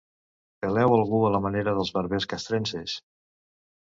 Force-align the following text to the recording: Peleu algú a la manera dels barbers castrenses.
Peleu 0.63 0.93
algú 0.95 1.19
a 1.27 1.31
la 1.35 1.41
manera 1.43 1.75
dels 1.79 1.93
barbers 1.97 2.27
castrenses. 2.31 2.95